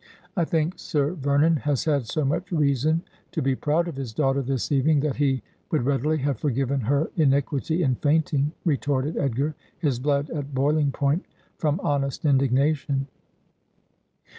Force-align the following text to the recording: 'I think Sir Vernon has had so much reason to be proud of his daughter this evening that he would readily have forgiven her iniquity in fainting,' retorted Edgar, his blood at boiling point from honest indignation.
'I 0.35 0.45
think 0.45 0.79
Sir 0.79 1.13
Vernon 1.13 1.57
has 1.57 1.85
had 1.85 2.07
so 2.07 2.25
much 2.25 2.51
reason 2.51 3.03
to 3.33 3.39
be 3.43 3.53
proud 3.55 3.87
of 3.87 3.97
his 3.97 4.15
daughter 4.15 4.41
this 4.41 4.71
evening 4.71 5.01
that 5.01 5.17
he 5.17 5.43
would 5.69 5.83
readily 5.85 6.17
have 6.17 6.39
forgiven 6.39 6.81
her 6.81 7.11
iniquity 7.17 7.83
in 7.83 7.93
fainting,' 7.93 8.51
retorted 8.65 9.15
Edgar, 9.15 9.53
his 9.77 9.99
blood 9.99 10.31
at 10.31 10.55
boiling 10.55 10.91
point 10.91 11.27
from 11.59 11.79
honest 11.83 12.25
indignation. 12.25 13.05